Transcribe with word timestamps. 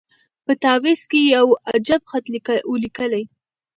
په 0.45 0.51
تعویذ 0.63 1.01
کي 1.11 1.21
یو 1.35 1.47
عجب 1.73 2.01
خط 2.09 2.25
وو 2.67 2.75
لیکلی 2.83 3.23